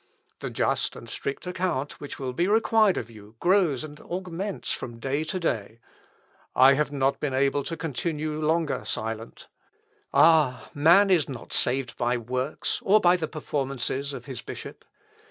[0.39, 4.97] The just and strict account which will be required of you grows and augments from
[4.97, 5.79] day to day....
[6.55, 9.47] I have not been able to continue longer silent.
[10.11, 10.71] Ah!
[10.73, 14.85] man is not saved by works, or by the performances of his bishop...